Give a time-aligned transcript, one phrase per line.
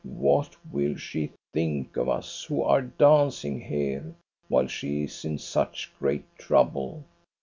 [0.03, 4.15] What will she think of us, who are dancing here,
[4.47, 7.03] while she is in such great trouble.